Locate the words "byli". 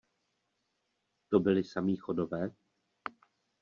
1.39-1.63